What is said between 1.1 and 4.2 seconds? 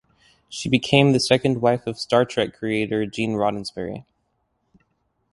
the second wife of "Star Trek" creator Gene Roddenberry.